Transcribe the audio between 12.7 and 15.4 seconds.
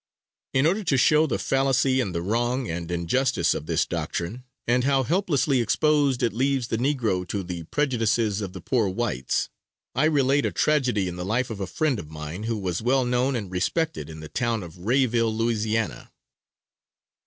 well known and respected in the town of Rayville,